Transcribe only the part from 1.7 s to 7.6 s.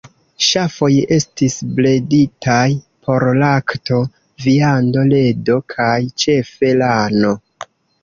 breditaj por lakto, viando, ledo kaj ĉefe lano.